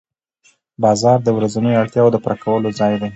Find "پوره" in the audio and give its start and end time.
2.23-2.37